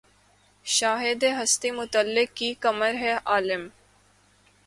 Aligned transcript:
شاہدِ 0.65 1.23
ہستیِ 1.39 1.69
مطلق 1.79 2.29
کی 2.37 2.49
کمر 2.63 2.93
ہے‘ 3.01 3.13
عالم 3.25 3.63